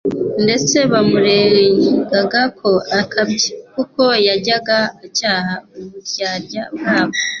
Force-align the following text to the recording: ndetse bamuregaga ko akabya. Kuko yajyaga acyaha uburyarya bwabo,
ndetse 0.43 0.77
bamuregaga 0.91 2.41
ko 2.59 2.69
akabya. 2.99 3.49
Kuko 3.73 4.01
yajyaga 4.27 4.79
acyaha 5.05 5.53
uburyarya 5.79 6.63
bwabo, 6.75 7.19